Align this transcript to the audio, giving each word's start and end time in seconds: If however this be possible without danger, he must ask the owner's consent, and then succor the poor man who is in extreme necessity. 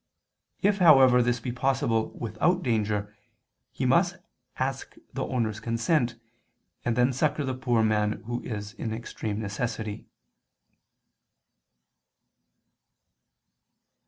If 0.63 0.79
however 0.79 1.21
this 1.21 1.39
be 1.39 1.51
possible 1.51 2.09
without 2.17 2.63
danger, 2.63 3.15
he 3.71 3.85
must 3.85 4.15
ask 4.57 4.95
the 5.13 5.23
owner's 5.23 5.59
consent, 5.59 6.15
and 6.83 6.95
then 6.95 7.13
succor 7.13 7.45
the 7.45 7.53
poor 7.53 7.83
man 7.83 8.23
who 8.25 8.41
is 8.41 8.73
in 8.73 8.95
extreme 8.95 9.37
necessity. 9.39 10.07